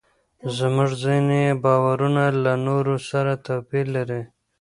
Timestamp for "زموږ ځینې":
0.57-1.41